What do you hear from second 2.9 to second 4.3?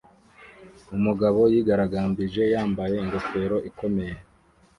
ingofero ikomeye